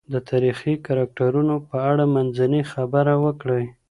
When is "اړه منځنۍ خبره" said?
1.91-3.13